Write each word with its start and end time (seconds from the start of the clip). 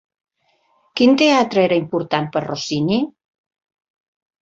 Quin 1.01 1.13
teatre 1.23 1.63
era 1.65 1.79
important 1.83 2.33
per 2.39 2.45
Rossini? 2.49 3.01